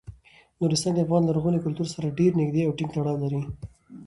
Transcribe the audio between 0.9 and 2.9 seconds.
د افغان لرغوني کلتور سره ډیر نږدې او